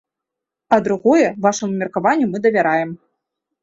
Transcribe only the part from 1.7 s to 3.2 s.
меркаванню мы давяраем.